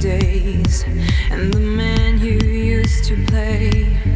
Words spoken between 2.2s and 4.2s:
used to play.